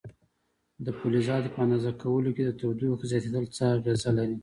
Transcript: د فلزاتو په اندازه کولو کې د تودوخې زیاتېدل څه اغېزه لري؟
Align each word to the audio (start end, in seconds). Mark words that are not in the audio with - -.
د 0.85 0.87
فلزاتو 0.99 1.53
په 1.53 1.59
اندازه 1.65 1.91
کولو 2.03 2.29
کې 2.35 2.43
د 2.45 2.51
تودوخې 2.59 3.05
زیاتېدل 3.11 3.45
څه 3.55 3.63
اغېزه 3.75 4.09
لري؟ 4.19 4.37